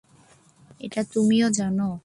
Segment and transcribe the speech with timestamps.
[0.79, 1.91] এটা তুমিও জানো।